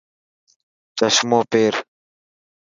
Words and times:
چشمو 0.97 1.39
پير. 1.51 1.73